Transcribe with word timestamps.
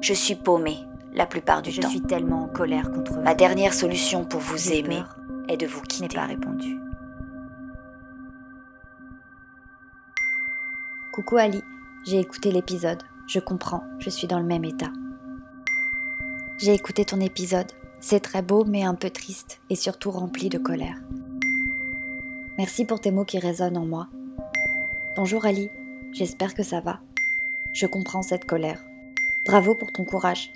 Je 0.00 0.14
suis 0.14 0.34
paumée 0.36 0.78
la 1.14 1.26
plupart 1.26 1.62
du 1.62 1.70
Je 1.70 1.80
temps. 1.80 1.88
suis 1.88 2.02
tellement 2.02 2.44
en 2.44 2.48
colère 2.48 2.90
contre 2.90 3.14
eux. 3.18 3.22
Ma 3.22 3.34
dernière 3.34 3.74
solution 3.74 4.24
pour 4.24 4.40
vous 4.40 4.72
aimer 4.72 5.02
est 5.48 5.56
de 5.56 5.66
vous 5.66 5.80
Je 5.80 5.86
quitter. 5.86 6.16
pas 6.16 6.26
répondu. 6.26 6.78
Coucou 11.12 11.36
Ali, 11.36 11.62
j'ai 12.06 12.20
écouté 12.20 12.52
l'épisode. 12.52 13.02
Je 13.26 13.40
comprends, 13.40 13.82
je 13.98 14.10
suis 14.10 14.28
dans 14.28 14.38
le 14.38 14.44
même 14.46 14.64
état. 14.64 14.92
J'ai 16.58 16.74
écouté 16.74 17.04
ton 17.04 17.20
épisode. 17.20 17.70
C'est 18.00 18.20
très 18.20 18.42
beau 18.42 18.64
mais 18.64 18.84
un 18.84 18.94
peu 18.94 19.10
triste 19.10 19.60
et 19.70 19.74
surtout 19.74 20.10
rempli 20.12 20.48
de 20.48 20.58
colère. 20.58 20.96
Merci 22.56 22.84
pour 22.84 23.00
tes 23.00 23.10
mots 23.10 23.24
qui 23.24 23.38
résonnent 23.38 23.76
en 23.76 23.86
moi. 23.86 24.06
Bonjour 25.16 25.44
Ali, 25.46 25.70
j'espère 26.12 26.54
que 26.54 26.62
ça 26.62 26.80
va. 26.80 27.00
Je 27.72 27.86
comprends 27.86 28.22
cette 28.22 28.44
colère. 28.44 28.84
Bravo 29.48 29.74
pour 29.74 29.92
ton 29.92 30.04
courage. 30.04 30.52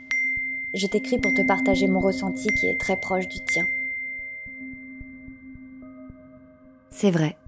Je 0.75 0.87
t'écris 0.87 1.19
pour 1.19 1.33
te 1.33 1.41
partager 1.41 1.89
mon 1.89 1.99
ressenti 1.99 2.49
qui 2.49 2.69
est 2.69 2.79
très 2.79 2.99
proche 3.01 3.27
du 3.27 3.41
tien. 3.41 3.67
C'est 6.91 7.11
vrai. 7.11 7.39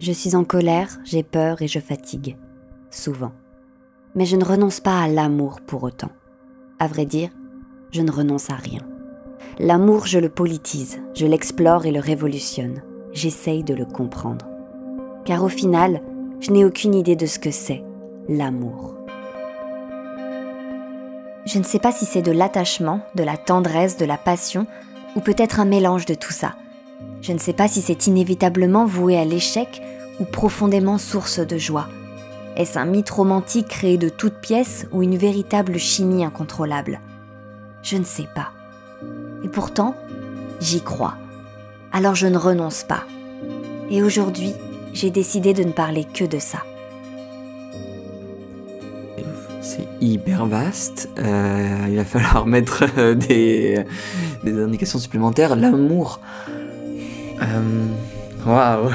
Je 0.00 0.10
suis 0.10 0.34
en 0.34 0.42
colère, 0.42 0.98
j'ai 1.04 1.22
peur 1.22 1.62
et 1.62 1.68
je 1.68 1.78
fatigue. 1.78 2.36
Souvent. 2.90 3.30
Mais 4.16 4.24
je 4.24 4.34
ne 4.34 4.44
renonce 4.44 4.80
pas 4.80 5.00
à 5.00 5.06
l'amour 5.06 5.60
pour 5.60 5.84
autant. 5.84 6.10
À 6.80 6.88
vrai 6.88 7.06
dire, 7.06 7.30
je 7.92 8.02
ne 8.02 8.10
renonce 8.10 8.50
à 8.50 8.56
rien. 8.56 8.82
L'amour, 9.60 10.06
je 10.06 10.18
le 10.18 10.28
politise, 10.28 10.98
je 11.14 11.26
l'explore 11.26 11.86
et 11.86 11.92
le 11.92 12.00
révolutionne. 12.00 12.82
J'essaye 13.12 13.62
de 13.62 13.74
le 13.74 13.84
comprendre. 13.84 14.48
Car 15.24 15.44
au 15.44 15.48
final, 15.48 16.02
je 16.40 16.50
n'ai 16.50 16.64
aucune 16.64 16.96
idée 16.96 17.14
de 17.14 17.26
ce 17.26 17.38
que 17.38 17.52
c'est, 17.52 17.84
l'amour. 18.28 18.96
Je 21.52 21.58
ne 21.58 21.64
sais 21.64 21.80
pas 21.80 21.90
si 21.90 22.04
c'est 22.04 22.22
de 22.22 22.30
l'attachement, 22.30 23.00
de 23.16 23.24
la 23.24 23.36
tendresse, 23.36 23.96
de 23.96 24.04
la 24.04 24.16
passion, 24.16 24.68
ou 25.16 25.20
peut-être 25.20 25.58
un 25.58 25.64
mélange 25.64 26.06
de 26.06 26.14
tout 26.14 26.30
ça. 26.30 26.54
Je 27.22 27.32
ne 27.32 27.38
sais 27.38 27.54
pas 27.54 27.66
si 27.66 27.82
c'est 27.82 28.06
inévitablement 28.06 28.86
voué 28.86 29.18
à 29.18 29.24
l'échec 29.24 29.82
ou 30.20 30.24
profondément 30.24 30.96
source 30.96 31.40
de 31.40 31.58
joie. 31.58 31.88
Est-ce 32.54 32.78
un 32.78 32.84
mythe 32.84 33.10
romantique 33.10 33.66
créé 33.66 33.98
de 33.98 34.08
toutes 34.08 34.40
pièces 34.40 34.86
ou 34.92 35.02
une 35.02 35.16
véritable 35.16 35.76
chimie 35.76 36.24
incontrôlable? 36.24 37.00
Je 37.82 37.96
ne 37.96 38.04
sais 38.04 38.28
pas. 38.32 38.52
Et 39.42 39.48
pourtant, 39.48 39.96
j'y 40.60 40.82
crois. 40.82 41.14
Alors 41.90 42.14
je 42.14 42.28
ne 42.28 42.38
renonce 42.38 42.84
pas. 42.84 43.02
Et 43.90 44.04
aujourd'hui, 44.04 44.52
j'ai 44.92 45.10
décidé 45.10 45.52
de 45.52 45.64
ne 45.64 45.72
parler 45.72 46.04
que 46.04 46.24
de 46.24 46.38
ça. 46.38 46.58
C'est 49.60 49.86
hyper 50.00 50.46
vaste. 50.46 51.10
Euh, 51.18 51.86
il 51.88 51.96
va 51.96 52.04
falloir 52.04 52.46
mettre 52.54 52.84
euh, 52.96 53.14
des, 53.14 53.84
indications 54.44 54.98
supplémentaires. 54.98 55.56
L'amour. 55.56 56.20
Euh, 57.42 57.86
Waouh. 58.46 58.90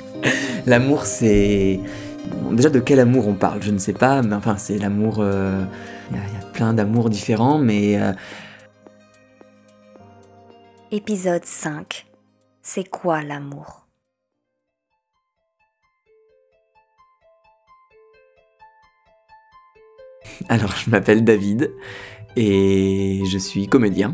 L'amour, 0.66 1.06
c'est. 1.06 1.80
Déjà, 2.50 2.68
de 2.68 2.80
quel 2.80 3.00
amour 3.00 3.28
on 3.28 3.34
parle? 3.34 3.62
Je 3.62 3.70
ne 3.70 3.78
sais 3.78 3.92
pas, 3.92 4.22
mais 4.22 4.34
enfin, 4.34 4.56
c'est 4.56 4.78
l'amour. 4.78 5.24
Il 6.10 6.16
y, 6.16 6.20
y 6.20 6.42
a 6.42 6.46
plein 6.52 6.74
d'amours 6.74 7.08
différents, 7.08 7.58
mais. 7.58 7.98
Épisode 10.90 11.44
5. 11.44 12.06
C'est 12.62 12.88
quoi 12.88 13.22
l'amour? 13.22 13.81
Alors, 20.48 20.74
je 20.76 20.90
m'appelle 20.90 21.24
David 21.24 21.72
et 22.36 23.22
je 23.30 23.38
suis 23.38 23.66
comédien 23.68 24.12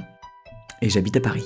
et 0.83 0.89
j'habite 0.91 1.17
à 1.17 1.20
Paris. 1.20 1.44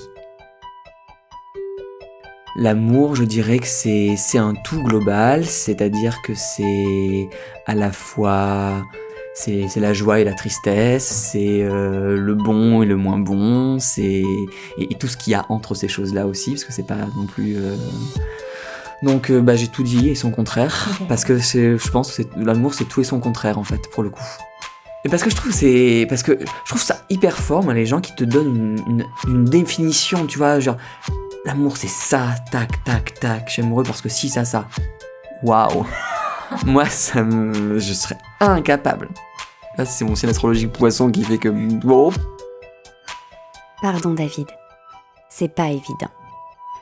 L'amour, 2.55 3.15
je 3.15 3.23
dirais 3.23 3.57
que 3.57 3.65
c'est 3.65 4.13
c'est 4.15 4.37
un 4.37 4.53
tout 4.53 4.83
global, 4.83 5.43
c'est-à-dire 5.43 6.21
que 6.23 6.33
c'est 6.35 7.27
à 7.65 7.73
la 7.73 7.91
fois 7.91 8.83
c'est 9.33 9.67
c'est 9.67 9.79
la 9.79 9.91
joie 9.93 10.19
et 10.19 10.23
la 10.23 10.33
tristesse, 10.33 11.03
c'est 11.31 11.63
euh, 11.63 12.15
le 12.15 12.35
bon 12.35 12.83
et 12.83 12.85
le 12.85 12.95
moins 12.95 13.17
bon, 13.17 13.79
c'est 13.79 14.03
et, 14.03 14.27
et 14.77 14.95
tout 14.99 15.07
ce 15.07 15.17
qu'il 15.17 15.31
y 15.31 15.35
a 15.35 15.45
entre 15.49 15.73
ces 15.73 15.87
choses-là 15.87 16.27
aussi, 16.27 16.51
parce 16.51 16.63
que 16.63 16.73
c'est 16.73 16.85
pas 16.85 17.07
non 17.17 17.25
plus. 17.25 17.55
euh, 17.57 17.75
Donc 19.01 19.31
euh, 19.31 19.41
bah, 19.41 19.55
j'ai 19.55 19.67
tout 19.67 19.81
dit 19.81 20.09
et 20.09 20.15
son 20.15 20.29
contraire, 20.29 20.89
parce 21.09 21.25
que 21.25 21.39
c'est, 21.39 21.75
je 21.79 21.89
pense 21.89 22.09
que 22.09 22.21
c'est- 22.21 22.35
l'amour 22.37 22.75
c'est 22.75 22.85
tout 22.85 23.01
et 23.01 23.03
son 23.03 23.19
contraire 23.19 23.57
en 23.57 23.63
fait 23.63 23.81
pour 23.91 24.03
le 24.03 24.11
coup. 24.11 24.21
Et 25.05 25.09
parce 25.09 25.21
que 25.23 25.29
je 25.29 25.35
trouve 25.35 25.51
c'est 25.51 26.05
parce 26.07 26.23
que 26.23 26.39
je 26.39 26.69
trouve 26.69 26.81
ça 26.81 27.01
hyper 27.09 27.37
fort 27.37 27.63
moi 27.63 27.73
les 27.73 27.85
gens 27.85 27.99
qui 27.99 28.15
te 28.15 28.23
donnent 28.23 28.77
une, 28.87 28.89
une- 28.99 29.05
une 29.27 29.45
définition 29.45 30.25
tu 30.25 30.37
vois 30.37 30.59
genre 30.61 30.77
l'amour 31.45 31.75
c'est 31.75 31.89
ça 31.89 32.35
tac 32.51 32.83
tac 32.85 33.13
tac 33.19 33.43
je 33.47 33.53
suis 33.53 33.61
amoureux 33.61 33.83
parce 33.83 34.01
que 34.01 34.07
si 34.09 34.29
ça 34.29 34.45
ça 34.45 34.65
waouh 35.43 35.85
moi 36.65 36.85
ça 36.85 37.21
me 37.21 37.79
je 37.79 37.91
serais 37.93 38.17
incapable 38.39 39.09
là 39.77 39.83
c'est 39.85 40.05
mon 40.05 40.15
signe 40.15 40.29
astrologique 40.29 40.71
poisson 40.71 41.11
qui 41.11 41.23
fait 41.25 41.37
que 41.37 41.49
oh, 41.85 42.13
Pardon 43.81 44.13
David. 44.13 44.47
C'est 45.29 45.53
pas 45.53 45.67
évident. 45.67 46.07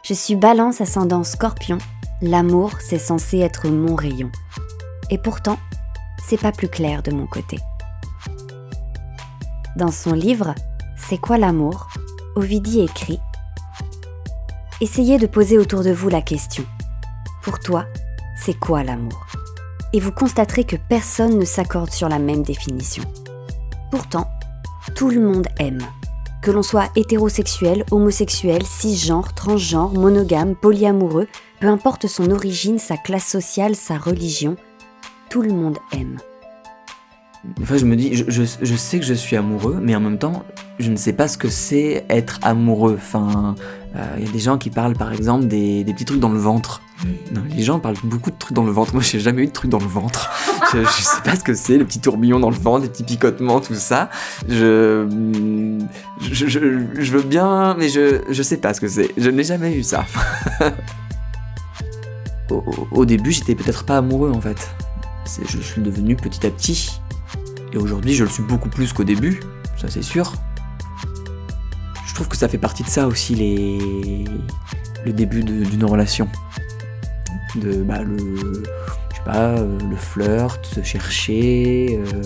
Je 0.03 0.13
suis 0.13 0.35
balance 0.35 0.81
ascendant 0.81 1.23
scorpion. 1.23 1.79
L'amour, 2.21 2.73
c'est 2.79 2.99
censé 2.99 3.39
être 3.39 3.69
mon 3.69 3.95
rayon. 3.95 4.29
Et 5.09 5.17
pourtant, 5.17 5.57
c'est 6.27 6.39
pas 6.39 6.51
plus 6.51 6.67
clair 6.67 7.01
de 7.01 7.11
mon 7.11 7.25
côté. 7.25 7.57
Dans 9.77 9.91
son 9.91 10.13
livre 10.13 10.53
C'est 10.97 11.17
quoi 11.17 11.37
l'amour? 11.37 11.87
Ovidie 12.35 12.81
écrit 12.81 13.19
Essayez 14.81 15.17
de 15.17 15.27
poser 15.27 15.57
autour 15.57 15.83
de 15.83 15.91
vous 15.91 16.09
la 16.09 16.21
question. 16.21 16.65
Pour 17.41 17.59
toi, 17.59 17.85
c'est 18.35 18.59
quoi 18.59 18.83
l'amour? 18.83 19.27
Et 19.93 19.99
vous 19.99 20.11
constaterez 20.11 20.65
que 20.65 20.75
personne 20.89 21.37
ne 21.37 21.45
s'accorde 21.45 21.91
sur 21.91 22.09
la 22.09 22.19
même 22.19 22.43
définition. 22.43 23.03
Pourtant, 23.91 24.27
tout 24.95 25.09
le 25.09 25.21
monde 25.21 25.47
aime. 25.59 25.81
Que 26.41 26.51
l'on 26.51 26.63
soit 26.63 26.89
hétérosexuel, 26.95 27.85
homosexuel, 27.91 28.65
cisgenre, 28.65 29.33
transgenre, 29.33 29.93
monogame, 29.93 30.55
polyamoureux, 30.55 31.27
peu 31.59 31.67
importe 31.67 32.07
son 32.07 32.31
origine, 32.31 32.79
sa 32.79 32.97
classe 32.97 33.27
sociale, 33.27 33.75
sa 33.75 33.97
religion, 33.97 34.57
tout 35.29 35.41
le 35.41 35.53
monde 35.53 35.77
aime. 35.93 36.17
Des 37.43 37.65
fois, 37.65 37.77
je 37.77 37.85
me 37.85 37.95
dis, 37.95 38.13
je, 38.15 38.23
je- 38.27 38.43
je 38.61 38.75
sais 38.75 38.99
que 38.99 39.05
je 39.05 39.15
suis 39.15 39.35
amoureux, 39.35 39.79
mais 39.81 39.95
en 39.95 39.99
même 39.99 40.19
temps, 40.19 40.43
je 40.77 40.91
ne 40.91 40.95
sais 40.95 41.13
pas 41.13 41.27
ce 41.27 41.39
que 41.39 41.49
c'est 41.49 42.05
être 42.09 42.37
amoureux. 42.43 42.95
Enfin, 42.97 43.55
euh, 43.95 44.05
il 44.19 44.25
y 44.25 44.29
a 44.29 44.31
des 44.31 44.37
gens 44.39 44.59
qui 44.59 44.69
parlent, 44.69 44.95
par 44.95 45.11
exemple, 45.11 45.47
des, 45.47 45.83
des 45.83 45.93
petits 45.93 46.05
trucs 46.05 46.19
dans 46.19 46.29
le 46.29 46.37
ventre. 46.39 46.83
Non, 47.33 47.41
les 47.49 47.63
gens 47.63 47.79
parlent 47.79 47.95
beaucoup 48.03 48.29
de 48.29 48.35
trucs 48.37 48.53
dans 48.55 48.63
le 48.63 48.71
ventre. 48.71 48.93
Moi, 48.93 49.01
j'ai 49.01 49.19
jamais 49.19 49.41
eu 49.41 49.47
de 49.47 49.51
trucs 49.51 49.71
dans 49.71 49.79
le 49.79 49.87
ventre. 49.87 50.29
je, 50.71 50.83
je 50.83 51.01
sais 51.01 51.21
pas 51.23 51.35
ce 51.35 51.43
que 51.43 51.55
c'est, 51.55 51.79
les 51.79 51.83
petits 51.83 51.99
tourbillons 51.99 52.39
dans 52.39 52.51
le 52.51 52.55
ventre, 52.55 52.83
les 52.83 52.89
petits 52.89 53.03
picotements, 53.03 53.59
tout 53.59 53.73
ça. 53.73 54.11
Je, 54.47 55.07
je, 56.21 56.45
je, 56.47 56.59
je 56.99 57.11
veux 57.11 57.23
bien, 57.23 57.75
mais 57.79 57.89
je, 57.89 58.21
je 58.29 58.43
sais 58.43 58.57
pas 58.57 58.75
ce 58.75 58.81
que 58.81 58.87
c'est. 58.87 59.09
Je 59.17 59.31
n'ai 59.31 59.43
jamais 59.43 59.73
eu 59.75 59.81
ça. 59.81 60.05
au, 62.51 62.63
au- 62.91 63.05
début, 63.05 63.31
j'étais 63.31 63.55
peut-être 63.55 63.83
pas 63.83 63.97
amoureux, 63.97 64.31
en 64.31 64.41
fait. 64.41 64.69
Je 65.49 65.57
suis 65.59 65.81
devenu 65.81 66.15
petit 66.15 66.45
à 66.45 66.51
petit. 66.51 67.00
Et 67.73 67.77
aujourd'hui, 67.77 68.13
je 68.13 68.23
le 68.23 68.29
suis 68.29 68.43
beaucoup 68.43 68.69
plus 68.69 68.91
qu'au 68.93 69.03
début, 69.03 69.39
ça 69.77 69.87
c'est 69.89 70.01
sûr. 70.01 70.33
Je 72.05 72.13
trouve 72.13 72.27
que 72.27 72.35
ça 72.37 72.47
fait 72.49 72.57
partie 72.57 72.83
de 72.83 72.89
ça 72.89 73.07
aussi, 73.07 73.35
les... 73.35 74.25
le 75.05 75.13
début 75.13 75.43
d'une 75.43 75.85
relation. 75.85 76.27
De, 77.55 77.81
bah, 77.83 78.01
le, 78.01 78.17
je 78.17 79.15
sais 79.15 79.23
pas, 79.25 79.49
euh, 79.57 79.77
le 79.89 79.95
flirt, 79.95 80.65
se 80.65 80.81
chercher, 80.83 81.99
euh, 81.99 82.21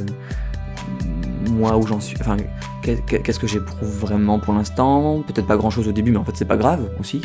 moi 1.51 1.77
où 1.77 1.87
j'en 1.87 1.99
suis, 1.99 2.15
enfin, 2.19 2.37
qu'est- 2.83 3.03
qu'est-ce 3.23 3.39
que 3.39 3.47
j'éprouve 3.47 3.89
vraiment 3.89 4.39
pour 4.39 4.53
l'instant? 4.53 5.23
Peut-être 5.27 5.47
pas 5.47 5.57
grand-chose 5.57 5.87
au 5.87 5.91
début, 5.91 6.11
mais 6.11 6.17
en 6.17 6.25
fait 6.25 6.35
c'est 6.35 6.45
pas 6.45 6.57
grave 6.57 6.89
aussi. 6.99 7.21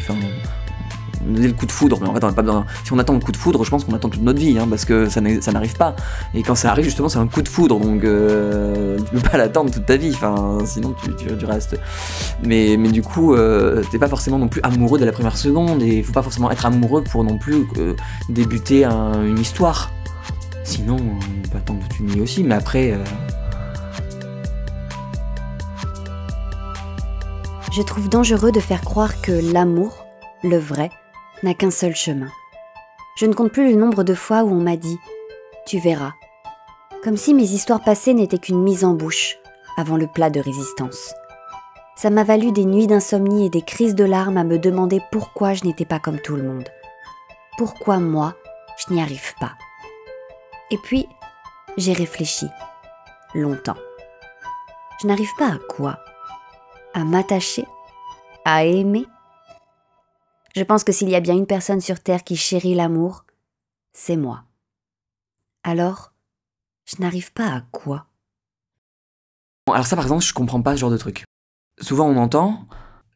On 1.29 1.35
a 1.37 1.39
le 1.47 1.53
coup 1.53 1.67
de 1.67 1.73
foudre, 1.73 1.99
mais 2.01 2.09
en 2.09 2.15
fait 2.15 2.25
on 2.25 2.29
n'a 2.29 2.33
pas 2.33 2.43
besoin. 2.43 2.65
Si 2.85 2.93
on 2.93 2.99
attend 2.99 3.13
le 3.15 3.21
coup 3.21 3.33
de 3.33 3.37
foudre, 3.37 3.63
je 3.65 3.71
pense 3.71 3.85
qu'on 3.85 3.93
attend 3.95 4.09
toute 4.09 4.23
notre 4.23 4.39
vie, 4.39 4.59
hein, 4.59 4.67
parce 4.69 4.85
que 4.85 5.09
ça 5.09 5.21
n'arrive 5.21 5.77
pas. 5.77 5.95
Et 6.35 6.43
quand 6.43 6.55
ça 6.55 6.71
arrive, 6.71 6.85
justement, 6.85 7.09
c'est 7.09 7.19
un 7.19 7.27
coup 7.27 7.43
de 7.43 7.49
foudre, 7.49 7.79
donc 7.79 8.05
euh, 8.05 8.99
tu 8.99 9.05
peux 9.19 9.29
pas 9.29 9.37
l'attendre 9.39 9.71
toute 9.71 9.87
ta 9.87 9.97
vie, 9.97 10.17
sinon 10.65 10.95
tu, 11.03 11.15
tu, 11.17 11.27
tu 11.37 11.45
restes. 11.45 11.79
Mais, 12.45 12.77
mais 12.79 12.89
du 12.91 13.03
coup, 13.03 13.35
euh, 13.35 13.83
t'es 13.91 13.99
pas 13.99 14.09
forcément 14.09 14.39
non 14.39 14.49
plus 14.49 14.61
amoureux 14.63 14.99
dès 14.99 15.05
la 15.07 15.13
première 15.13 15.37
seconde, 15.37 15.83
et 15.83 16.03
faut 16.03 16.13
pas 16.13 16.23
forcément 16.23 16.51
être 16.51 16.65
amoureux 16.67 17.03
pour 17.05 17.23
non 17.25 17.37
plus 17.39 17.67
euh, 17.79 17.95
débuter 18.29 18.85
un- 18.85 19.25
une 19.25 19.39
histoire. 19.39 19.91
Sinon, 20.65 20.97
on 20.99 21.49
peut 21.49 21.59
attendre 21.59 21.81
toute 21.89 21.99
une 22.01 22.07
vie 22.09 22.21
aussi, 22.21 22.43
mais 22.45 22.55
après. 22.55 22.93
euh, 22.93 22.99
Je 27.73 27.83
trouve 27.83 28.09
dangereux 28.09 28.51
de 28.53 28.61
faire 28.61 28.81
croire 28.81 29.21
que 29.21 29.33
l'amour, 29.53 30.05
le 30.43 30.59
vrai, 30.59 30.91
n'a 31.43 31.55
qu'un 31.55 31.71
seul 31.71 31.95
chemin. 31.95 32.29
Je 33.17 33.27
ne 33.27 33.35
compte 33.35 33.53
plus 33.53 33.71
le 33.71 33.77
nombre 33.77 34.05
de 34.05 34.15
fois 34.15 34.45
où 34.45 34.51
on 34.51 34.61
m'a 34.61 34.77
dit⁇ 34.77 34.97
Tu 35.67 35.79
verras⁇ 35.79 36.09
comme 37.03 37.17
si 37.17 37.33
mes 37.33 37.53
histoires 37.53 37.83
passées 37.83 38.13
n'étaient 38.13 38.39
qu'une 38.39 38.63
mise 38.63 38.85
en 38.85 38.93
bouche, 38.93 39.39
avant 39.77 39.97
le 39.97 40.07
plat 40.07 40.29
de 40.29 40.41
résistance. 40.41 41.15
Ça 41.97 42.11
m'a 42.11 42.25
valu 42.25 42.53
des 42.53 42.65
nuits 42.65 42.87
d'insomnie 42.87 43.47
et 43.47 43.51
des 43.51 43.63
crises 43.63 43.95
de 43.95 44.05
larmes 44.05 44.37
à 44.37 44.45
me 44.45 44.59
demander 44.59 45.01
pourquoi 45.11 45.55
je 45.55 45.65
n'étais 45.65 45.85
pas 45.85 45.99
comme 45.99 46.21
tout 46.21 46.37
le 46.37 46.43
monde. 46.43 46.69
Pourquoi 47.57 47.99
moi, 47.99 48.35
je 48.77 48.93
n'y 48.93 49.01
arrive 49.01 49.35
pas. 49.41 49.53
Et 50.71 50.79
puis, 50.79 51.07
j'ai 51.77 51.93
réfléchi. 51.93 52.47
Longtemps. 53.35 53.77
Je 55.01 55.07
n'arrive 55.07 55.35
pas 55.39 55.49
à 55.49 55.59
quoi? 55.69 55.99
À 56.95 57.05
m'attacher? 57.05 57.65
À 58.45 58.65
aimer? 58.65 59.07
Je 60.56 60.62
pense 60.64 60.85
que 60.85 60.93
s'il 60.93 61.08
y 61.08 61.14
a 61.14 61.20
bien 61.20 61.35
une 61.35 61.47
personne 61.47 61.81
sur 61.81 62.00
Terre 62.00 62.25
qui 62.25 62.37
chérit 62.37 62.75
l'amour, 62.75 63.25
c'est 63.93 64.17
moi. 64.17 64.44
Alors, 65.62 66.12
je 66.85 67.00
n'arrive 67.00 67.32
pas 67.32 67.47
à 67.47 67.61
quoi? 67.73 68.06
Alors 69.69 69.87
ça 69.87 69.97
par 69.97 70.05
exemple, 70.05 70.25
je 70.25 70.32
comprends 70.32 70.62
pas 70.62 70.75
ce 70.75 70.81
genre 70.81 70.91
de 70.91 70.97
truc. 70.97 71.25
Souvent 71.81 72.08
on 72.08 72.17
entend, 72.17 72.67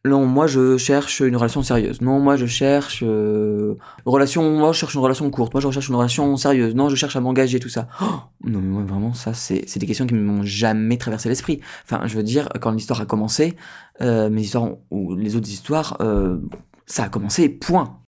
non, 0.07 0.27
moi 0.27 0.47
je 0.47 0.77
cherche 0.77 1.21
une 1.21 1.35
relation 1.35 1.63
sérieuse. 1.63 2.03
Non, 2.03 2.21
moi 2.21 2.37
je 2.37 2.45
cherche 2.45 3.03
euh, 3.03 3.75
relation. 4.05 4.59
Moi 4.59 4.73
je 4.73 4.79
cherche 4.79 4.95
une 4.95 5.01
relation 5.01 5.31
courte. 5.31 5.55
Moi 5.55 5.63
je 5.63 5.67
recherche 5.67 5.89
une 5.89 5.95
relation 5.95 6.37
sérieuse. 6.37 6.75
Non, 6.75 6.91
je 6.91 6.97
cherche 6.97 7.17
à 7.17 7.21
m'engager 7.21 7.59
tout 7.59 7.71
ça. 7.71 7.89
Oh 8.03 8.21
non, 8.45 8.61
mais 8.61 8.85
vraiment 8.87 9.15
ça 9.15 9.33
c'est 9.33 9.79
des 9.79 9.87
questions 9.87 10.07
qui 10.07 10.13
ne 10.13 10.21
m'ont 10.21 10.43
jamais 10.43 10.99
traversé 10.99 11.31
l'esprit. 11.31 11.61
Enfin, 11.85 12.07
je 12.07 12.17
veux 12.17 12.23
dire 12.23 12.51
quand 12.61 12.71
l'histoire 12.71 13.01
a 13.01 13.07
commencé, 13.07 13.57
euh, 14.03 14.29
mes 14.29 14.43
histoires 14.43 14.73
ou 14.91 15.15
les 15.15 15.37
autres 15.37 15.49
histoires, 15.49 15.97
euh, 16.01 16.39
ça 16.87 17.05
a 17.05 17.09
commencé. 17.09 17.49
Point. 17.49 17.99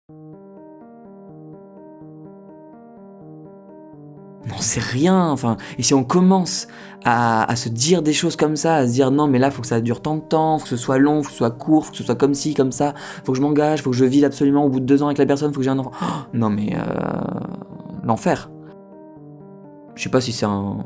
Non, 4.47 4.57
c'est 4.61 4.81
rien. 4.81 5.31
Enfin, 5.31 5.57
et 5.79 5.83
si 5.83 5.93
on 5.95 6.05
commence 6.05 6.69
à, 7.05 7.55
se 7.57 7.69
dire 7.69 8.03
des 8.03 8.13
choses 8.13 8.37
comme 8.37 8.57
ça, 8.57 8.77
à 8.77 8.87
se 8.87 8.93
dire 8.93 9.11
non, 9.11 9.27
mais 9.27 9.39
là, 9.39 9.51
faut 9.51 9.63
que 9.63 9.69
ça 9.69 9.81
dure 9.81 10.03
tant 10.03 10.17
de 10.17 10.21
temps, 10.21 10.59
faut 10.59 10.65
que 10.65 10.71
ce 10.71 10.77
soit 10.77 10.99
long, 10.99 11.23
faut 11.23 11.29
que 11.29 11.33
ce 11.33 11.39
soit 11.39 11.51
court, 11.51 11.87
faut 11.87 11.91
que 11.93 11.97
ce 11.97 12.05
soit 12.05 12.15
comme 12.15 12.35
ci, 12.35 12.55
comme 12.55 12.73
ça, 12.73 12.95
faut 13.25 13.33
que 13.33 13.39
je 13.39 13.43
m'engage, 13.43 13.83
faut 13.83 13.91
que 13.91 13.97
je 13.97 14.05
vive 14.05 14.25
absolument 14.25 14.65
au 14.65 14.69
bout 14.69 14.81
de 14.81 14.85
deux 14.85 15.03
ans 15.03 15.07
avec 15.07 15.19
la 15.19 15.27
personne, 15.27 15.53
faut 15.53 15.59
que 15.59 15.65
j'ai 15.65 15.71
un 15.71 15.79
enfant. 15.79 15.93
Oh, 16.03 16.07
non, 16.33 16.51
mais 16.51 16.75
euh, 16.77 16.81
l'enfer. 18.05 18.51
Je 19.95 20.03
sais 20.03 20.11
pas 20.11 20.21
si 20.21 20.33
c'est 20.33 20.47
un. 20.47 20.85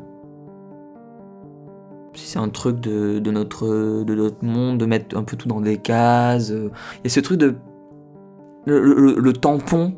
Si 2.13 2.27
c'est 2.27 2.39
un 2.39 2.49
truc 2.49 2.79
de, 2.81 3.31
notre, 3.31 4.03
de 4.03 4.15
notre 4.15 4.43
monde, 4.43 4.77
de 4.77 4.85
mettre 4.85 5.17
un 5.17 5.23
peu 5.23 5.37
tout 5.37 5.47
dans 5.47 5.61
des 5.61 5.77
cases. 5.77 6.49
Il 6.49 7.03
y 7.03 7.07
a 7.07 7.09
ce 7.09 7.19
truc 7.19 7.37
de. 7.37 7.55
Le 8.65 9.33
tampon 9.33 9.93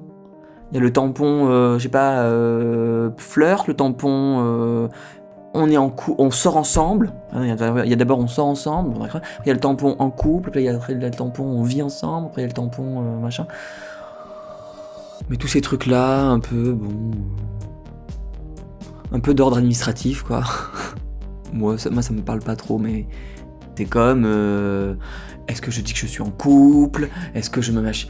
il 0.74 0.78
y 0.78 0.80
a 0.80 0.82
le 0.82 0.92
tampon, 0.92 1.52
euh, 1.52 1.78
je 1.78 1.84
sais 1.84 1.90
pas, 1.90 2.24
euh, 2.24 3.12
flirt, 3.18 3.68
le 3.68 3.76
tampon, 3.76 4.40
euh, 4.42 4.88
on 5.54 5.70
est 5.70 5.78
en 5.78 5.92
cou 5.92 6.16
on 6.18 6.32
sort 6.32 6.58
ensemble. 6.58 7.14
Il 7.36 7.46
y 7.46 7.52
a 7.94 7.96
d'abord 7.96 8.18
on 8.18 8.28
sort 8.28 8.48
ensemble, 8.48 8.96
il 9.46 9.48
y 9.48 9.52
a 9.52 9.54
le 9.54 9.60
tampon 9.60 9.96
en 10.00 10.10
couple, 10.10 10.50
puis 10.50 10.62
il 10.62 10.66
y 10.66 10.70
a 10.70 10.74
le 10.74 11.12
tampon 11.12 11.44
on 11.44 11.62
vit 11.62 11.84
ensemble, 11.84 12.26
après 12.26 12.42
il 12.42 12.46
y 12.46 12.46
a 12.46 12.48
le 12.48 12.54
tampon 12.54 13.20
machin. 13.22 13.46
Mais 15.30 15.38
tous 15.38 15.48
ces 15.48 15.62
trucs 15.62 15.86
là, 15.86 16.26
un 16.26 16.40
peu 16.40 16.74
bon, 16.74 17.12
un 19.12 19.20
peu 19.20 19.36
d'ordre 19.36 19.58
administratif 19.58 20.24
quoi. 20.24 20.42
moi, 21.54 21.78
ça, 21.78 21.92
moi 21.92 22.02
ça 22.02 22.14
me 22.14 22.22
parle 22.22 22.40
pas 22.40 22.56
trop, 22.56 22.80
mais 22.80 23.06
c'est 23.76 23.86
comme, 23.86 24.26
est-ce 25.48 25.62
que 25.62 25.70
je 25.70 25.82
dis 25.82 25.94
que 25.94 26.00
je 26.00 26.08
suis 26.08 26.24
en 26.24 26.32
couple, 26.32 27.10
est-ce 27.36 27.52
que 27.52 27.62
je 27.62 27.72
me 27.72 27.82
mâche? 27.82 28.08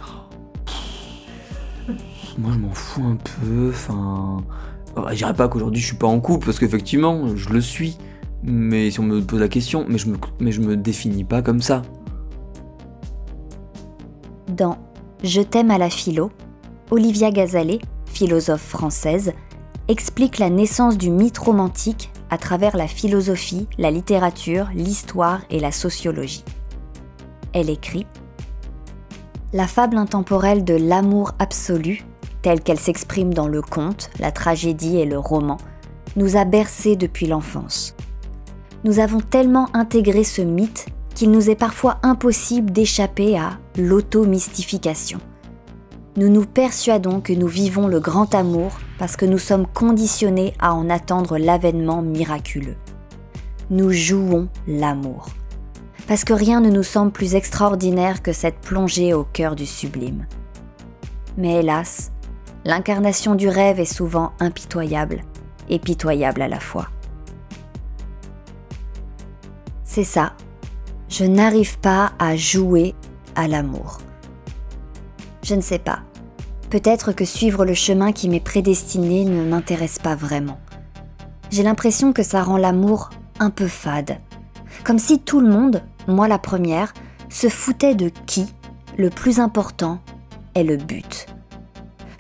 Moi 2.38 2.52
je 2.54 2.60
m'en 2.60 2.74
fous 2.74 3.04
un 3.04 3.16
peu, 3.16 3.70
enfin... 3.70 4.44
Je 5.10 5.16
dirais 5.16 5.34
pas 5.34 5.48
qu'aujourd'hui 5.48 5.82
je 5.82 5.88
suis 5.88 5.96
pas 5.96 6.08
en 6.08 6.20
couple, 6.20 6.46
parce 6.46 6.60
qu'effectivement, 6.60 7.36
je 7.36 7.50
le 7.50 7.62
suis. 7.62 7.98
Mais 8.44 8.92
si 8.92 9.00
on 9.00 9.04
me 9.04 9.22
pose 9.22 9.40
la 9.40 9.48
question, 9.48 9.86
mais 9.88 9.98
je 9.98 10.10
me, 10.10 10.18
mais 10.40 10.52
je 10.52 10.62
me 10.62 10.76
définis 10.76 11.24
pas 11.24 11.42
comme 11.42 11.62
ça. 11.62 11.82
Dans 14.50 14.78
Je 15.24 15.42
t'aime 15.42 15.72
à 15.72 15.78
la 15.78 15.90
philo, 15.90 16.30
Olivia 16.92 17.32
Gazalet, 17.32 17.80
philosophe 18.06 18.62
française, 18.62 19.34
explique 19.88 20.38
la 20.38 20.50
naissance 20.50 20.98
du 20.98 21.10
mythe 21.10 21.38
romantique 21.38 22.12
à 22.30 22.38
travers 22.38 22.78
la 22.78 22.88
philosophie, 22.88 23.68
la 23.78 23.92
littérature, 23.92 24.70
l'histoire 24.76 25.42
et 25.50 25.60
la 25.60 25.72
sociologie. 25.72 26.44
Elle 27.54 27.70
écrit 27.70 28.06
La 29.54 29.68
fable 29.68 29.98
intemporelle 29.98 30.64
de 30.64 30.76
l'amour 30.76 31.32
absolu 31.40 32.06
telle 32.42 32.62
qu'elle 32.62 32.80
s'exprime 32.80 33.34
dans 33.34 33.48
le 33.48 33.62
conte, 33.62 34.10
la 34.20 34.32
tragédie 34.32 34.98
et 34.98 35.06
le 35.06 35.18
roman, 35.18 35.58
nous 36.16 36.36
a 36.38 36.46
bercés 36.46 36.96
depuis 36.96 37.28
l'enfance. 37.28 37.96
Nous 38.84 39.00
avons 39.00 39.22
tellement 39.22 39.70
intégré 39.74 40.24
ce 40.24 40.42
mythe 40.42 40.88
qu'il 41.16 41.32
nous 41.32 41.50
est 41.50 41.56
parfois 41.56 42.00
impossible 42.04 42.72
d'échapper 42.72 43.38
à 43.38 43.58
l'auto-mystification. 43.78 45.20
Nous 46.16 46.30
nous 46.30 46.46
persuadons 46.46 47.22
que 47.22 47.34
nous 47.34 47.48
vivons 47.48 47.88
le 47.88 48.00
grand 48.00 48.36
amour 48.36 48.80
parce 49.00 49.16
que 49.16 49.26
nous 49.26 49.40
sommes 49.40 49.66
conditionnés 49.66 50.54
à 50.60 50.76
en 50.76 50.90
attendre 50.90 51.38
l'avènement 51.38 52.02
miraculeux. 52.02 52.78
Nous 53.72 53.92
jouons 53.92 54.48
l'amour. 54.68 55.30
Parce 56.08 56.24
que 56.24 56.34
rien 56.34 56.62
ne 56.62 56.70
nous 56.70 56.84
semble 56.84 57.12
plus 57.12 57.34
extraordinaire 57.34 58.22
que 58.22 58.34
cette 58.34 58.60
plongée 58.60 59.14
au 59.14 59.24
cœur 59.24 59.56
du 59.56 59.66
sublime. 59.66 60.28
Mais 61.38 61.60
hélas, 61.60 62.12
L'incarnation 62.66 63.36
du 63.36 63.50
rêve 63.50 63.80
est 63.80 63.86
souvent 63.86 64.32
impitoyable 64.40 65.24
et 65.70 65.80
pitoyable 65.80 66.42
à 66.42 66.48
la 66.48 66.60
fois. 66.60 66.88
C'est 69.84 70.06
ça, 70.06 70.34
je 71.10 71.26
n'arrive 71.26 71.78
pas 71.80 72.14
à 72.20 72.36
jouer 72.36 72.96
à 73.36 73.48
l'amour. 73.48 74.00
Je 75.44 75.56
ne 75.56 75.62
sais 75.62 75.80
pas. 75.80 76.00
Peut-être 76.70 77.12
que 77.12 77.26
suivre 77.26 77.66
le 77.66 77.74
chemin 77.74 78.14
qui 78.14 78.30
m'est 78.30 78.40
prédestiné 78.40 79.26
ne 79.26 79.44
m'intéresse 79.44 80.00
pas 80.00 80.16
vraiment. 80.16 80.60
J'ai 81.52 81.64
l'impression 81.64 82.14
que 82.14 82.24
ça 82.24 82.42
rend 82.42 82.58
l'amour 82.58 83.10
un 83.40 83.50
peu 83.50 83.68
fade. 83.68 84.18
Comme 84.84 85.00
si 85.00 85.20
tout 85.20 85.42
le 85.42 85.50
monde, 85.50 85.84
moi 86.08 86.28
la 86.28 86.40
première, 86.40 86.94
se 87.30 87.50
foutait 87.50 87.94
de 87.94 88.10
qui, 88.26 88.48
le 88.98 89.10
plus 89.10 89.40
important, 89.40 90.00
est 90.56 90.64
le 90.64 90.78
but 90.78 91.28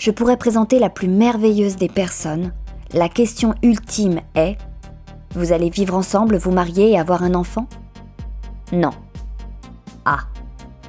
je 0.03 0.11
pourrais 0.11 0.35
présenter 0.35 0.79
la 0.79 0.89
plus 0.89 1.07
merveilleuse 1.07 1.77
des 1.77 1.87
personnes. 1.87 2.51
La 2.91 3.07
question 3.07 3.55
ultime 3.63 4.19
est 4.35 4.57
Vous 5.33 5.53
allez 5.53 5.69
vivre 5.69 5.95
ensemble, 5.95 6.35
vous 6.35 6.51
marier 6.51 6.91
et 6.91 6.99
avoir 6.99 7.23
un 7.23 7.33
enfant? 7.35 7.69
Non. 8.73 8.89
Ah, 10.03 10.25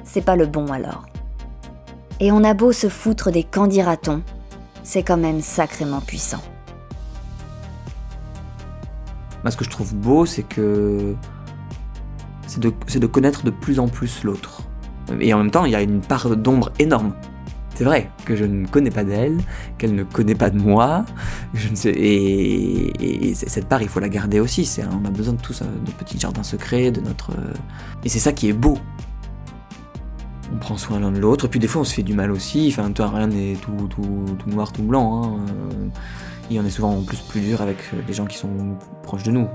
c'est 0.03 0.19
pas 0.19 0.35
le 0.35 0.47
bon 0.47 0.67
alors. 0.67 1.05
Et 2.19 2.33
on 2.33 2.43
a 2.43 2.53
beau 2.53 2.73
se 2.73 2.89
foutre 2.89 3.31
des 3.31 3.45
candidatons, 3.45 4.21
c'est 4.83 5.03
quand 5.03 5.15
même 5.15 5.39
sacrément 5.39 6.01
puissant. 6.01 6.41
Moi, 9.43 9.51
ce 9.51 9.55
que 9.55 9.63
je 9.63 9.69
trouve 9.69 9.95
beau, 9.95 10.25
c'est 10.25 10.43
que. 10.43 11.15
C'est 12.47 12.59
de, 12.59 12.73
de 12.99 13.07
connaître 13.07 13.45
de 13.45 13.51
plus 13.51 13.79
en 13.79 13.87
plus 13.87 14.25
l'autre. 14.25 14.63
Et 15.21 15.33
en 15.33 15.37
même 15.37 15.51
temps, 15.51 15.63
il 15.63 15.71
y 15.71 15.75
a 15.75 15.81
une 15.81 16.01
part 16.01 16.35
d'ombre 16.35 16.73
énorme 16.79 17.13
c'est 17.75 17.83
vrai 17.83 18.09
que 18.23 18.35
je 18.35 18.45
ne 18.45 18.65
connais 18.65 18.89
pas 18.89 19.03
d'elle, 19.03 19.37
qu'elle 19.77 19.95
ne 19.95 20.03
connaît 20.03 20.35
pas 20.35 20.49
de 20.49 20.57
moi. 20.57 21.05
Je 21.53 21.69
ne 21.69 21.75
sais, 21.75 21.91
et, 21.91 23.33
cette 23.35 23.67
part, 23.67 23.81
il 23.81 23.89
faut 23.89 23.99
la 23.99 24.09
garder 24.09 24.39
aussi. 24.39 24.69
on 24.79 25.05
a 25.05 25.11
besoin 25.11 25.33
de 25.33 25.41
tout 25.41 25.53
ça, 25.53 25.65
de 25.65 25.91
petits 25.91 26.19
jardins 26.19 26.43
secrets, 26.43 26.91
de 26.91 27.01
notre. 27.01 27.31
Et 28.03 28.09
c'est 28.09 28.19
ça 28.19 28.31
qui 28.31 28.49
est 28.49 28.53
beau. 28.53 28.77
On 30.53 30.57
prend 30.57 30.77
soin 30.77 30.99
l'un 30.99 31.11
de 31.11 31.19
l'autre, 31.19 31.47
puis 31.47 31.59
des 31.59 31.67
fois 31.67 31.81
on 31.81 31.85
se 31.85 31.93
fait 31.93 32.03
du 32.03 32.13
mal 32.13 32.31
aussi. 32.31 32.67
Enfin, 32.71 32.91
toi, 32.91 33.09
rien 33.09 33.27
n'est 33.27 33.55
tout, 33.55 33.89
tout, 33.89 34.49
noir, 34.49 34.71
tout 34.71 34.83
blanc. 34.83 35.23
Hein. 35.23 35.45
Et 36.49 36.59
on 36.59 36.65
est 36.65 36.69
souvent 36.69 36.91
en 36.91 37.01
plus 37.01 37.17
plus 37.17 37.41
dur 37.41 37.61
avec 37.61 37.77
les 38.07 38.13
gens 38.13 38.25
qui 38.25 38.37
sont 38.37 38.77
proches 39.03 39.23
de 39.23 39.31
nous. 39.31 39.47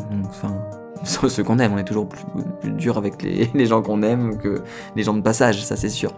ceux 1.05 1.45
qu'on 1.45 1.59
aime. 1.59 1.73
On 1.75 1.79
est 1.79 1.85
toujours 1.85 2.09
plus, 2.09 2.25
dur 2.73 2.99
avec 2.99 3.23
les, 3.55 3.67
gens 3.67 3.83
qu'on 3.83 4.03
aime 4.03 4.39
que 4.39 4.63
les 4.97 5.03
gens 5.03 5.15
de 5.15 5.23
passage, 5.23 5.65
ça 5.65 5.77
c'est 5.77 5.89
sûr. 5.89 6.13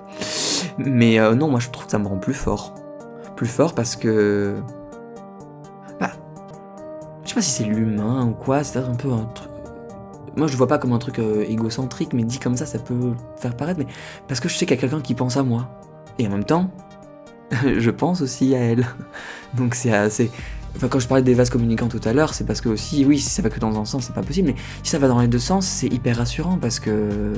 Mais 0.79 1.19
euh, 1.19 1.35
non, 1.35 1.49
moi 1.49 1.61
je 1.61 1.71
trouve 1.71 1.87
que 1.87 1.93
ça 1.93 1.99
me 1.99 2.07
rend 2.07 2.19
plus 2.19 2.35
fort. 2.35 2.75
Plus 3.37 3.47
fort 3.47 3.75
parce 3.75 3.97
que. 3.97 4.57
Bah. 6.01 6.11
Je 7.25 7.29
sais 7.29 7.35
pas 7.35 7.43
si 7.43 7.51
c'est 7.51 7.65
l'humain 7.65 8.27
ou 8.27 8.33
quoi, 8.33 8.65
c'est 8.65 8.79
un 8.79 8.95
peu 8.95 9.13
un 9.13 9.25
truc. 9.35 9.51
Moi 10.37 10.47
je 10.47 10.53
le 10.53 10.59
vois 10.59 10.69
pas 10.69 10.79
comme 10.79 10.93
un 10.93 10.99
truc 10.99 11.19
euh, 11.19 11.45
égocentrique, 11.47 12.15
mais 12.15 12.25
dit 12.25 12.39
comme 12.39 12.57
ça, 12.57 12.67
ça 12.67 12.79
peut 12.79 13.13
faire 13.37 13.55
paraître, 13.55 13.79
mais 13.79 13.87
parce 14.29 14.41
que 14.41 14.49
je 14.49 14.57
sais 14.57 14.65
qu'il 14.65 14.75
y 14.75 14.79
a 14.79 14.81
quelqu'un 14.81 15.01
qui 15.01 15.15
pense 15.15 15.37
à 15.37 15.43
moi. 15.43 15.69
Et 16.19 16.27
en 16.27 16.31
même 16.31 16.45
temps, 16.45 16.71
je 17.79 17.91
pense 17.91 18.23
aussi 18.23 18.55
à 18.55 18.61
elle. 18.61 18.87
Donc 19.55 19.75
c'est 19.75 19.93
assez. 19.93 20.31
Enfin, 20.77 20.89
quand 20.89 20.99
je 20.99 21.07
parlais 21.07 21.23
des 21.23 21.35
vases 21.35 21.51
communicants 21.51 21.89
tout 21.89 22.01
à 22.05 22.13
l'heure, 22.13 22.35
c'est 22.35 22.45
parce 22.45 22.61
que 22.61 22.69
aussi, 22.69 23.05
oui, 23.05 23.19
si 23.19 23.31
ça 23.31 23.43
va 23.43 23.51
que 23.51 23.61
dans 23.61 23.79
un 23.79 23.85
sens, 23.85 24.07
c'est 24.07 24.15
pas 24.15 24.23
possible, 24.23 24.49
mais 24.49 24.57
si 24.83 24.91
ça 24.91 24.99
va 24.99 25.09
dans 25.09 25.21
les 25.21 25.29
deux 25.29 25.39
sens, 25.39 25.67
c'est 25.67 25.89
hyper 25.89 26.17
rassurant 26.17 26.59
parce 26.59 26.81
que. 26.81 27.35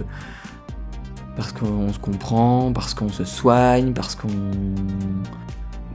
Parce 1.36 1.52
qu'on 1.52 1.92
se 1.92 1.98
comprend, 1.98 2.70
parce 2.72 2.94
qu'on 2.94 3.08
se 3.08 3.24
soigne, 3.24 3.92
parce 3.92 4.14
qu'on. 4.14 4.28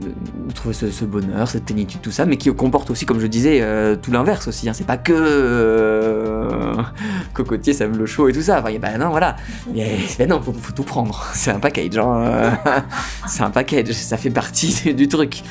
de 0.01 0.53
trouver 0.53 0.73
ce, 0.73 1.05
bonheur, 1.05 1.47
cette 1.47 1.63
plénitude, 1.63 2.01
tout 2.01 2.11
ça, 2.11 2.25
mais 2.25 2.35
qui 2.35 2.53
comporte 2.53 2.89
aussi, 2.89 3.05
comme 3.05 3.21
je 3.21 3.27
disais, 3.27 3.59
euh, 3.61 3.95
tout 3.95 4.11
l'inverse 4.11 4.49
aussi. 4.49 4.67
Hein. 4.67 4.73
C'est 4.73 4.85
pas 4.85 4.97
que 4.97 5.13
euh, 5.15 6.75
cocotier, 7.33 7.71
ça 7.71 7.87
le 7.87 8.05
chaud 8.05 8.27
et 8.27 8.33
tout 8.33 8.41
ça. 8.41 8.59
Enfin, 8.59 8.77
bah 8.79 8.97
non, 8.97 9.11
voilà. 9.11 9.37
Mais, 9.73 10.27
non, 10.27 10.41
faut, 10.41 10.51
faut 10.51 10.73
tout 10.73 10.83
prendre. 10.83 11.25
C'est 11.33 11.51
un 11.51 11.59
package. 11.59 11.97
Hein. 11.97 12.57
c'est 13.27 13.43
un 13.43 13.49
package. 13.49 13.93
Ça 13.93 14.17
fait 14.17 14.29
partie 14.29 14.93
du 14.93 15.07
truc. 15.07 15.41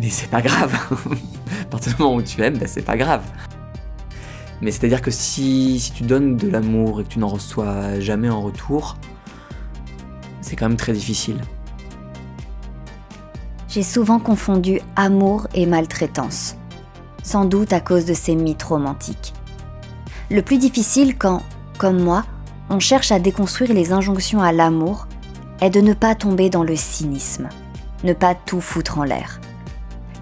Mais 0.00 0.08
c'est 0.08 0.30
pas 0.30 0.40
grave. 0.40 0.72
À 1.62 1.64
partir 1.70 1.94
du 1.94 2.02
moment 2.02 2.16
où 2.16 2.22
tu 2.22 2.42
aimes, 2.42 2.58
bah, 2.58 2.66
c'est 2.66 2.82
pas 2.82 2.96
grave. 2.96 3.22
Mais 4.60 4.70
c'est-à-dire 4.70 5.02
que 5.02 5.10
si, 5.10 5.78
si 5.80 5.92
tu 5.92 6.04
donnes 6.04 6.36
de 6.36 6.48
l'amour 6.48 7.00
et 7.00 7.04
que 7.04 7.08
tu 7.08 7.18
n'en 7.18 7.28
reçois 7.28 8.00
jamais 8.00 8.30
en 8.30 8.40
retour, 8.40 8.96
c'est 10.40 10.56
quand 10.56 10.68
même 10.68 10.78
très 10.78 10.92
difficile. 10.92 11.40
J'ai 13.68 13.82
souvent 13.82 14.20
confondu 14.20 14.80
amour 14.94 15.48
et 15.52 15.66
maltraitance, 15.66 16.56
sans 17.22 17.44
doute 17.44 17.72
à 17.72 17.80
cause 17.80 18.04
de 18.04 18.14
ces 18.14 18.36
mythes 18.36 18.62
romantiques. 18.62 19.34
Le 20.30 20.42
plus 20.42 20.58
difficile 20.58 21.18
quand, 21.18 21.42
comme 21.76 22.00
moi, 22.00 22.24
on 22.70 22.78
cherche 22.78 23.12
à 23.12 23.18
déconstruire 23.18 23.74
les 23.74 23.92
injonctions 23.92 24.40
à 24.40 24.52
l'amour 24.52 25.06
est 25.60 25.70
de 25.70 25.80
ne 25.80 25.92
pas 25.92 26.14
tomber 26.14 26.50
dans 26.50 26.62
le 26.62 26.76
cynisme, 26.76 27.48
ne 28.04 28.12
pas 28.12 28.34
tout 28.34 28.60
foutre 28.60 28.98
en 28.98 29.04
l'air. 29.04 29.40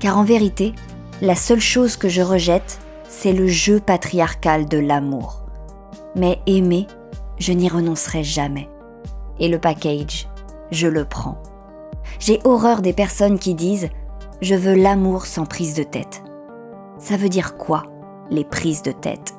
Car 0.01 0.19
en 0.19 0.25
vérité, 0.25 0.75
la 1.23 1.37
seule 1.37 1.61
chose 1.61 1.97
que 1.97 2.09
je 2.09 2.21
rejette, 2.21 2.81
c'est 3.09 3.33
le 3.33 3.47
jeu 3.47 3.79
patriarcal 3.79 4.67
de 4.67 4.79
l'amour. 4.79 5.45
Mais 6.17 6.41
aimer, 6.49 6.89
je 7.39 7.53
n'y 7.53 7.69
renoncerai 7.69 8.25
jamais. 8.25 8.69
Et 9.39 9.49
le 9.49 9.61
package, 9.61 10.29
je 10.73 10.89
le 10.89 11.05
prends. 11.05 11.41
J'ai 12.19 12.41
horreur 12.43 12.83
des 12.83 12.93
personnes 12.93 13.39
qui 13.39 13.55
disent⁇ 13.55 13.85
Je 14.41 14.57
veux 14.57 14.75
l'amour 14.75 15.27
sans 15.27 15.47
prise 15.47 15.75
de 15.75 15.85
tête⁇ 15.85 16.25
Ça 16.99 17.17
veut 17.17 17.29
dire 17.29 17.57
quoi, 17.57 17.85
les 18.29 18.45
prises 18.45 18.83
de 18.83 18.91
tête? 18.91 19.35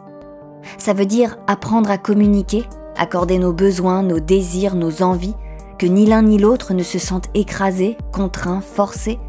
Ça 0.77 0.93
veut 0.93 1.05
dire 1.05 1.37
apprendre 1.47 1.91
à 1.91 1.97
communiquer, 1.97 2.63
accorder 2.95 3.39
nos 3.39 3.51
besoins, 3.51 4.03
nos 4.03 4.21
désirs, 4.21 4.75
nos 4.75 5.03
envies, 5.03 5.35
que 5.77 5.85
ni 5.85 6.05
l'un 6.05 6.21
ni 6.21 6.37
l'autre 6.37 6.73
ne 6.73 6.83
se 6.83 6.97
sentent 6.97 7.29
écrasés, 7.33 7.97
contraints, 8.13 8.61
forcés 8.61 9.19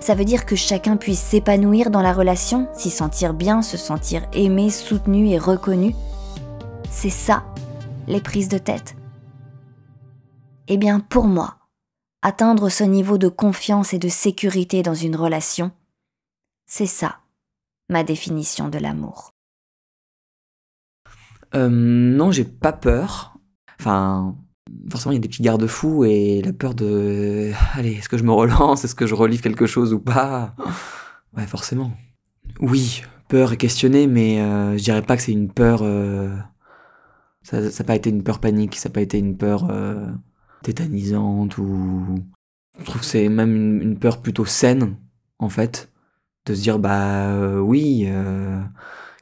ça 0.00 0.14
veut 0.14 0.24
dire 0.24 0.46
que 0.46 0.56
chacun 0.56 0.96
puisse 0.96 1.20
s'épanouir 1.20 1.90
dans 1.90 2.02
la 2.02 2.12
relation, 2.12 2.68
s'y 2.74 2.90
sentir 2.90 3.34
bien, 3.34 3.62
se 3.62 3.76
sentir 3.76 4.26
aimé, 4.32 4.70
soutenu 4.70 5.28
et 5.28 5.38
reconnu. 5.38 5.94
C'est 6.90 7.10
ça, 7.10 7.44
les 8.06 8.20
prises 8.20 8.48
de 8.48 8.58
tête. 8.58 8.96
Eh 10.68 10.76
bien, 10.76 11.00
pour 11.00 11.26
moi, 11.26 11.58
atteindre 12.22 12.68
ce 12.68 12.84
niveau 12.84 13.18
de 13.18 13.28
confiance 13.28 13.92
et 13.92 13.98
de 13.98 14.08
sécurité 14.08 14.82
dans 14.82 14.94
une 14.94 15.16
relation, 15.16 15.72
c'est 16.66 16.86
ça 16.86 17.20
ma 17.88 18.02
définition 18.02 18.68
de 18.68 18.78
l'amour. 18.78 19.34
Euh, 21.54 21.68
non, 21.68 22.32
j'ai 22.32 22.44
pas 22.44 22.72
peur. 22.72 23.36
Enfin, 23.78 24.36
forcément, 24.90 25.12
il 25.12 25.16
y 25.16 25.18
a 25.18 25.20
des 25.20 25.28
petits 25.28 25.42
garde-fous 25.42 26.04
et 26.04 26.42
la 26.42 26.52
peur 26.52 26.74
de. 26.74 27.52
Allez, 27.74 27.92
est-ce 27.92 28.08
que 28.08 28.18
je 28.18 28.24
me 28.24 28.32
relance 28.32 28.84
Est-ce 28.84 28.94
que 28.94 29.06
je 29.06 29.14
relise 29.14 29.40
quelque 29.40 29.66
chose 29.66 29.92
ou 29.92 30.00
pas? 30.00 30.54
Ouais, 31.36 31.46
forcément. 31.46 31.92
Oui, 32.60 33.02
peur 33.28 33.52
et 33.52 33.56
questionner, 33.56 34.06
mais 34.06 34.40
euh, 34.40 34.76
je 34.76 34.82
dirais 34.84 35.02
pas 35.02 35.16
que 35.16 35.22
c'est 35.22 35.32
une 35.32 35.50
peur. 35.50 35.80
Euh, 35.82 36.34
ça 37.42 37.60
n'a 37.60 37.84
pas 37.84 37.96
été 37.96 38.10
une 38.10 38.22
peur 38.22 38.38
panique, 38.38 38.76
ça 38.76 38.88
n'a 38.88 38.92
pas 38.94 39.02
été 39.02 39.18
une 39.18 39.36
peur 39.36 39.68
tétanisante 40.62 41.58
ou 41.58 42.24
je 42.78 42.84
trouve 42.84 43.00
que 43.00 43.06
c'est 43.06 43.28
même 43.28 43.80
une, 43.80 43.98
peur 43.98 44.20
plutôt 44.20 44.44
saine 44.44 44.96
en 45.38 45.48
fait 45.48 45.92
de 46.46 46.54
se 46.54 46.62
dire 46.62 46.78
bah 46.78 47.28
euh, 47.28 47.58
oui 47.58 48.06
euh, 48.08 48.60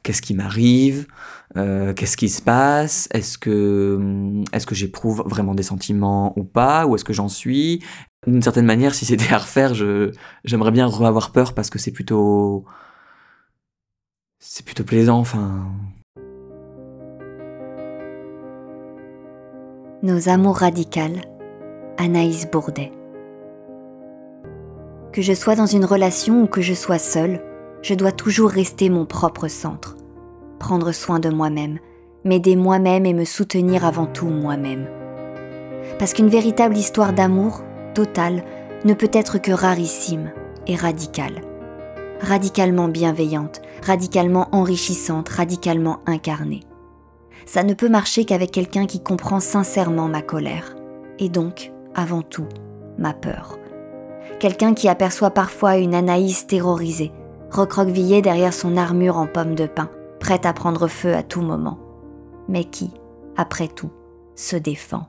qu'est-ce 0.03 0.21
qui 0.21 0.33
m'arrive 0.33 1.07
euh, 1.55 1.93
qu'est-ce 1.93 2.17
qui 2.17 2.29
se 2.29 2.41
passe 2.41 3.07
est-ce 3.11 3.37
que 3.37 4.43
est-ce 4.51 4.65
que 4.65 4.75
j'éprouve 4.75 5.23
vraiment 5.25 5.55
des 5.55 5.63
sentiments 5.63 6.33
ou 6.37 6.43
pas 6.43 6.85
ou 6.85 6.95
est-ce 6.95 7.03
que 7.03 7.13
j'en 7.13 7.29
suis? 7.29 7.83
D'une 8.27 8.41
certaine 8.41 8.65
manière 8.65 8.93
si 8.93 9.05
c'était 9.05 9.33
à 9.33 9.39
refaire 9.39 9.73
j'aimerais 10.43 10.71
bien 10.71 10.87
avoir 10.87 11.31
peur 11.31 11.53
parce 11.53 11.69
que 11.69 11.79
c'est 11.79 11.91
plutôt 11.91 12.65
c'est 14.39 14.65
plutôt 14.65 14.83
plaisant 14.83 15.19
enfin 15.19 15.67
nos 20.03 20.27
amours 20.27 20.57
radicales 20.57 21.21
Anaïs 21.97 22.49
Bourdet. 22.49 22.91
Que 25.11 25.21
je 25.21 25.33
sois 25.33 25.55
dans 25.55 25.65
une 25.65 25.85
relation 25.85 26.43
ou 26.43 26.47
que 26.47 26.61
je 26.61 26.73
sois 26.73 26.97
seule, 26.97 27.39
je 27.83 27.93
dois 27.93 28.13
toujours 28.13 28.49
rester 28.49 28.89
mon 28.89 29.05
propre 29.05 29.47
centre, 29.47 29.97
prendre 30.57 30.91
soin 30.93 31.19
de 31.19 31.29
moi-même, 31.29 31.79
m'aider 32.23 32.55
moi-même 32.55 33.05
et 33.05 33.13
me 33.13 33.25
soutenir 33.25 33.85
avant 33.85 34.05
tout 34.05 34.27
moi-même. 34.27 34.87
Parce 35.99 36.13
qu'une 36.13 36.29
véritable 36.29 36.77
histoire 36.77 37.13
d'amour, 37.13 37.61
totale, 37.93 38.43
ne 38.85 38.93
peut 38.93 39.11
être 39.13 39.37
que 39.37 39.51
rarissime 39.51 40.31
et 40.65 40.75
radicale. 40.75 41.41
Radicalement 42.21 42.87
bienveillante, 42.87 43.61
radicalement 43.85 44.47
enrichissante, 44.53 45.27
radicalement 45.27 45.99
incarnée. 46.05 46.61
Ça 47.45 47.63
ne 47.63 47.73
peut 47.73 47.89
marcher 47.89 48.23
qu'avec 48.23 48.51
quelqu'un 48.51 48.85
qui 48.85 49.03
comprend 49.03 49.41
sincèrement 49.41 50.07
ma 50.07 50.21
colère, 50.21 50.75
et 51.19 51.27
donc 51.27 51.73
avant 51.93 52.21
tout 52.21 52.47
ma 52.97 53.13
peur. 53.13 53.57
Quelqu'un 54.39 54.73
qui 54.73 54.87
aperçoit 54.87 55.31
parfois 55.31 55.77
une 55.77 55.93
Anaïs 55.93 56.47
terrorisée, 56.47 57.11
recroquevillée 57.53 58.23
derrière 58.23 58.53
son 58.53 58.77
armure 58.77 59.17
en 59.17 59.27
pomme 59.27 59.53
de 59.53 59.67
pin, 59.67 59.89
prête 60.19 60.45
à 60.45 60.53
prendre 60.53 60.87
feu 60.87 61.13
à 61.13 61.21
tout 61.21 61.41
moment, 61.41 61.77
mais 62.49 62.63
qui, 62.63 62.91
après 63.37 63.67
tout, 63.67 63.91
se 64.35 64.55
défend? 64.55 65.07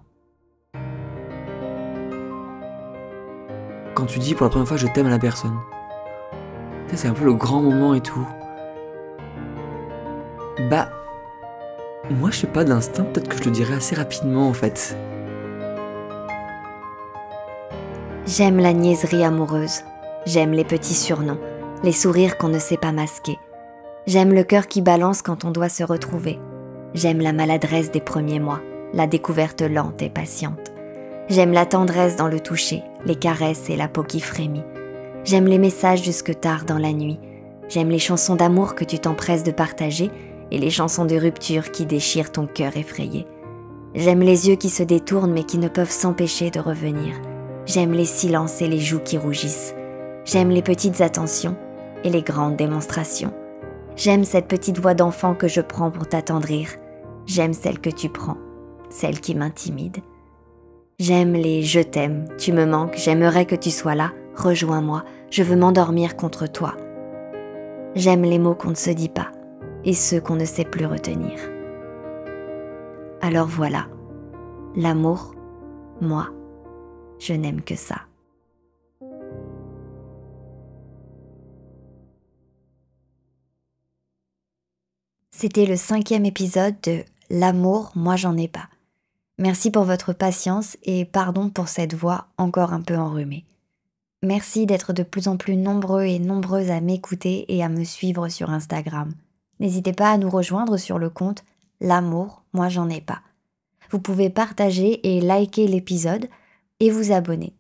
Quand 3.95 4.07
tu 4.07 4.19
dis 4.19 4.35
pour 4.35 4.45
la 4.45 4.51
première 4.51 4.69
fois 4.69 4.77
je 4.77 4.87
t'aime 4.87 5.07
à 5.07 5.11
la 5.11 5.19
personne, 5.19 5.57
c'est 6.95 7.09
un 7.09 7.15
peu 7.15 7.25
le 7.25 7.33
grand 7.33 7.63
moment 7.63 7.95
et 7.95 8.01
tout. 8.01 8.27
Bah, 10.71 10.89
moi 12.11 12.31
je 12.31 12.41
sais 12.41 12.47
pas 12.47 12.65
d'instinct, 12.65 13.05
peut-être 13.05 13.29
que 13.29 13.39
je 13.39 13.45
le 13.45 13.51
dirais 13.53 13.75
assez 13.75 13.97
rapidement 13.97 14.49
en 14.49 14.53
fait. 14.53 14.97
J'aime 18.27 18.59
la 18.59 18.73
niaiserie 18.73 19.25
amoureuse. 19.25 19.81
J'aime 20.27 20.53
les 20.53 20.65
petits 20.65 20.95
surnoms, 20.95 21.39
les 21.85 21.93
sourires 21.93 22.39
qu'on 22.39 22.49
ne 22.49 22.59
sait 22.59 22.79
pas 22.79 22.93
masquer. 22.93 23.39
J'aime 24.07 24.33
le 24.33 24.43
cœur 24.43 24.69
qui 24.69 24.81
balance 24.81 25.21
quand 25.21 25.45
on 25.45 25.51
doit 25.51 25.69
se 25.69 25.85
retrouver. 25.85 26.39
J'aime 26.95 27.21
la 27.21 27.35
maladresse 27.35 27.91
des 27.91 28.01
premiers 28.01 28.41
mois, 28.41 28.63
la 28.95 29.07
découverte 29.07 29.61
lente 29.61 30.01
et 30.01 30.09
patiente. 30.09 30.73
J'aime 31.29 31.53
la 31.53 31.67
tendresse 31.67 32.17
dans 32.17 32.29
le 32.29 32.41
toucher, 32.41 32.83
les 33.05 33.17
caresses 33.17 33.69
et 33.69 33.77
la 33.77 33.89
peau 33.89 34.03
qui 34.03 34.21
frémit. 34.21 34.65
J'aime 35.25 35.47
les 35.47 35.59
messages 35.59 36.03
jusque 36.03 36.41
tard 36.41 36.65
dans 36.65 36.79
la 36.79 36.93
nuit. 36.93 37.19
J'aime 37.69 37.91
les 37.91 37.99
chansons 37.99 38.37
d'amour 38.37 38.75
que 38.75 38.85
tu 38.85 38.99
t'empresses 38.99 39.45
de 39.45 39.51
partager 39.51 40.11
et 40.51 40.59
les 40.59 40.71
chansons 40.71 41.05
de 41.05 41.17
rupture 41.17 41.71
qui 41.71 41.85
déchirent 41.85 42.33
ton 42.33 42.47
cœur 42.47 42.79
effrayé. 42.79 43.27
J'aime 43.95 44.21
les 44.21 44.49
yeux 44.49 44.57
qui 44.57 44.71
se 44.71 44.83
détournent 44.83 45.33
mais 45.33 45.45
qui 45.45 45.59
ne 45.59 45.69
peuvent 45.69 45.91
s'empêcher 45.91 46.51
de 46.51 46.61
revenir. 46.61 47.15
J'aime 47.67 47.93
les 47.93 48.07
silences 48.07 48.63
et 48.63 48.69
les 48.69 48.81
joues 48.81 49.01
qui 49.05 49.19
rougissent. 49.19 49.75
J'aime 50.25 50.49
les 50.49 50.63
petites 50.63 51.03
attentions 51.03 51.57
et 52.05 52.11
les 52.11 52.23
grandes 52.23 52.57
démonstrations. 52.57 53.35
J'aime 53.97 54.25
cette 54.25 54.47
petite 54.47 54.79
voix 54.79 54.95
d'enfant 54.95 55.35
que 55.35 55.49
je 55.49 55.61
prends 55.61 55.91
pour 55.91 56.07
t'attendrir. 56.07 56.69
J'aime 57.27 57.55
celle 57.55 57.81
que 57.81 57.91
tu 57.91 58.09
prends, 58.09 58.37
celle 58.91 59.21
qui 59.21 59.35
m'intimide. 59.35 59.99
J'aime 60.99 61.33
les 61.33 61.63
je 61.63 61.81
t'aime, 61.81 62.29
tu 62.39 62.53
me 62.53 62.67
manques, 62.67 62.95
j'aimerais 62.97 63.47
que 63.47 63.57
tu 63.57 63.71
sois 63.71 63.97
là, 63.97 64.13
rejoins-moi, 64.37 65.05
je 65.31 65.43
veux 65.43 65.57
m'endormir 65.57 66.17
contre 66.17 66.47
toi. 66.47 66.77
J'aime 67.97 68.23
les 68.23 68.39
mots 68.39 68.55
qu'on 68.55 68.71
ne 68.71 68.75
se 68.75 68.91
dit 68.91 69.09
pas 69.09 69.33
et 69.85 69.93
ceux 69.93 70.21
qu'on 70.21 70.37
ne 70.37 70.45
sait 70.45 70.65
plus 70.65 70.87
retenir. 70.87 71.39
Alors 73.21 73.47
voilà, 73.47 73.87
l'amour, 74.77 75.35
moi, 76.01 76.29
je 77.19 77.33
n'aime 77.33 77.63
que 77.63 77.77
ça. 77.77 78.03
C'était 85.37 85.67
le 85.67 85.77
cinquième 85.77 86.25
épisode 86.25 86.77
de 86.85 87.03
L'amour, 87.29 87.91
moi 87.97 88.15
j'en 88.15 88.37
ai 88.37 88.47
pas. 88.47 88.69
Merci 89.37 89.73
pour 89.73 89.83
votre 89.83 90.13
patience 90.13 90.77
et 90.85 91.05
pardon 91.05 91.51
pour 91.51 91.67
cette 91.67 91.93
voix 91.93 92.29
encore 92.39 92.73
un 92.73 92.83
peu 92.83 92.97
enrhumée. 92.97 93.45
Merci 94.23 94.65
d'être 94.65 94.93
de 94.93 95.03
plus 95.03 95.27
en 95.27 95.37
plus 95.37 95.57
nombreux 95.57 96.05
et 96.05 96.21
nombreuses 96.21 96.71
à 96.71 96.81
m'écouter 96.81 97.53
et 97.53 97.65
à 97.65 97.69
me 97.69 97.83
suivre 97.83 98.29
sur 98.29 98.51
Instagram. 98.51 99.13
N'hésitez 99.59 99.93
pas 99.93 100.13
à 100.13 100.19
nous 100.19 100.31
rejoindre 100.31 100.77
sur 100.77 101.01
le 101.01 101.11
compte 101.11 101.43
L'amour, 101.81 102.45
moi 102.53 102.69
j'en 102.69 102.89
ai 102.89 103.01
pas. 103.01 103.21
Vous 103.91 103.99
pouvez 103.99 104.31
partager 104.31 105.17
et 105.17 105.21
liker 105.21 105.67
l'épisode 105.67 106.29
et 106.79 106.91
vous 106.91 107.11
abonner. 107.11 107.57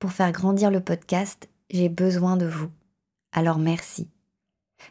Pour 0.00 0.10
faire 0.10 0.32
grandir 0.32 0.72
le 0.72 0.80
podcast 0.80 1.48
j'ai 1.70 1.88
besoin 1.88 2.36
de 2.36 2.46
vous. 2.46 2.68
Alors 3.30 3.58
merci. 3.58 4.08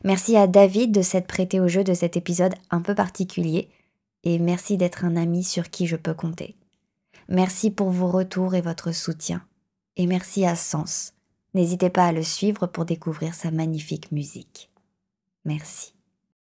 Merci 0.04 0.36
à 0.38 0.48
David 0.48 0.92
de 0.92 1.02
s'être 1.02 1.28
prêté 1.28 1.60
au 1.60 1.68
jeu 1.68 1.84
de 1.84 1.94
cet 1.94 2.18
épisode 2.18 2.56
un 2.70 2.82
peu 2.82 2.94
particulier 2.96 3.70
et 4.24 4.40
merci 4.40 4.78
d'être 4.78 5.06
un 5.06 5.16
ami 5.16 5.44
sur 5.44 5.70
qui 5.70 5.88
je 5.88 5.96
peux 5.96 6.14
compter. 6.14 6.56
Merci 7.30 7.72
pour 7.72 7.90
vos 7.90 8.08
retours 8.08 8.56
et 8.56 8.62
votre 8.62 8.92
soutien. 8.92 9.44
Et 9.98 10.08
merci 10.08 10.46
à 10.46 10.56
Sens. 10.56 11.14
N'hésitez 11.54 11.90
pas 11.90 12.06
à 12.06 12.12
le 12.12 12.24
suivre 12.24 12.68
pour 12.68 12.86
découvrir 12.86 13.34
sa 13.34 13.50
magnifique 13.50 14.12
musique. 14.12 14.70
Merci. 15.46 15.95